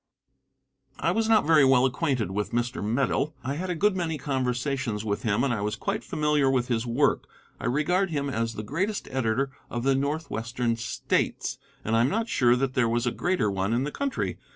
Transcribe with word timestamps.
Answer. 0.97 1.05
I 1.09 1.11
was 1.11 1.29
not 1.29 1.45
very 1.45 1.63
well 1.63 1.85
acquainted 1.85 2.31
with 2.31 2.53
Mr. 2.53 2.83
Medill. 2.83 3.35
I 3.43 3.53
had 3.53 3.69
a 3.69 3.75
good 3.75 3.95
many 3.95 4.17
conversations 4.17 5.05
with 5.05 5.21
him, 5.21 5.43
and 5.43 5.53
I 5.53 5.61
was 5.61 5.75
quite 5.75 6.03
familiar 6.03 6.49
with 6.49 6.69
his 6.69 6.87
work. 6.87 7.25
I 7.59 7.67
regard 7.67 8.09
him 8.09 8.27
as 8.27 8.55
the 8.55 8.63
greatest 8.63 9.07
editor 9.11 9.51
of 9.69 9.83
the 9.83 9.93
Northwestern 9.93 10.75
States 10.75 11.59
and 11.85 11.95
I 11.95 12.01
am 12.01 12.09
not 12.09 12.29
sure 12.29 12.55
that 12.55 12.73
there 12.73 12.89
was 12.89 13.05
a 13.05 13.11
greater 13.11 13.51
one 13.51 13.73
in 13.73 13.83
the 13.83 13.91
country. 13.91 14.39